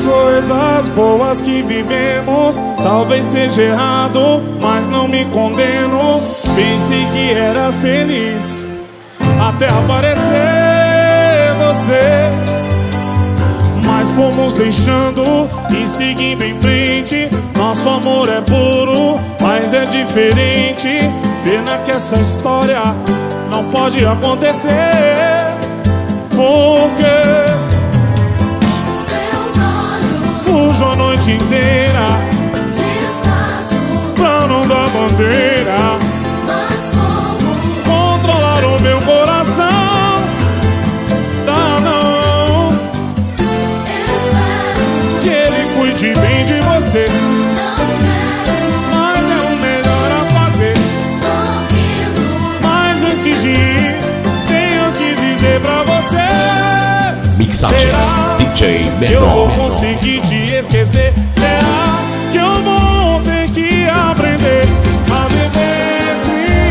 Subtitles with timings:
[0.00, 2.60] coisas boas que vivemos.
[2.82, 6.20] Talvez seja errado, mas não me condeno.
[6.54, 8.70] Pensei que era feliz
[9.40, 10.30] até aparecer
[11.58, 12.30] você.
[13.84, 17.28] Mas fomos deixando e seguindo em frente.
[17.56, 21.10] Nosso amor é puro, mas é diferente.
[21.42, 22.82] Pena que essa história
[23.50, 24.70] não pode acontecer.
[26.30, 27.19] Porque
[31.20, 32.06] noite inteira
[32.74, 33.78] descansam,
[34.14, 35.98] pra não dar bandeira.
[36.46, 37.50] mas como
[37.84, 39.66] Controlar o meu coração.
[41.44, 42.68] Tá não.
[43.98, 47.06] espero, Que ele cuide bem de você.
[47.54, 48.56] não quero,
[48.94, 50.74] Mas é o melhor a fazer.
[52.62, 53.96] Mas antes de ir,
[54.46, 56.28] tenho que dizer pra você.
[57.36, 57.94] Mixagens
[58.38, 59.58] DJ que eu vou Menor.
[59.70, 61.12] conseguir te esquecer?
[61.34, 64.62] Será que eu vou ter que aprender
[65.10, 66.16] a viver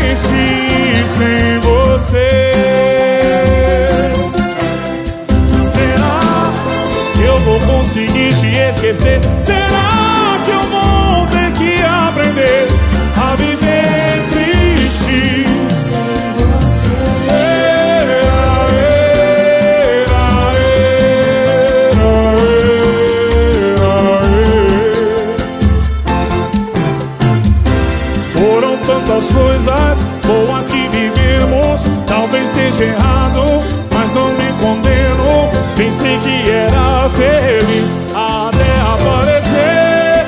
[0.06, 2.52] triste sem você?
[5.66, 6.52] Será
[7.14, 9.20] que eu vou conseguir te esquecer?
[9.40, 9.99] Será
[32.80, 35.50] Errado, mas não me condeno.
[35.76, 40.24] Pensei que era feliz até aparecer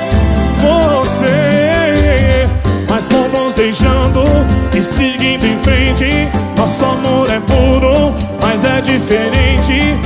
[0.61, 2.47] você.
[2.87, 4.23] Mas fomos deixando
[4.71, 6.29] e seguindo em frente.
[6.55, 9.97] Nosso amor é puro, mas é diferente.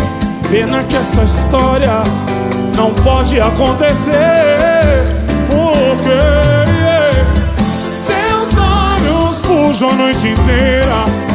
[0.50, 2.02] Pena que essa história
[2.78, 4.16] não pode acontecer.
[5.48, 6.18] Porque
[8.06, 11.27] seus olhos fujo a noite inteira.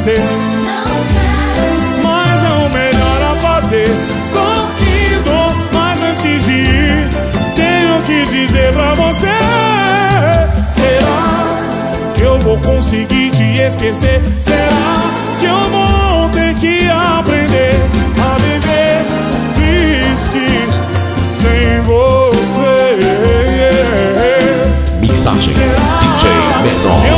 [0.00, 0.14] Você.
[2.02, 3.88] Mas é o melhor a fazer.
[4.80, 7.08] Indo, mas antes de ir,
[7.54, 9.28] tenho que dizer pra você:
[10.68, 14.22] Será que eu vou conseguir te esquecer?
[14.40, 17.74] Será que eu vou ter que aprender
[18.18, 19.04] a viver
[19.54, 20.46] triste
[21.18, 22.98] sem você?
[25.00, 26.30] Mixagens DJ
[26.62, 27.09] Menor.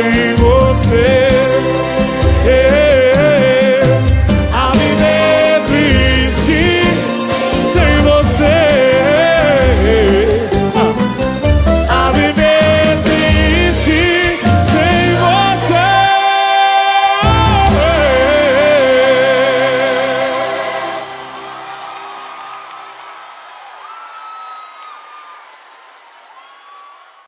[0.00, 1.29] Sem você?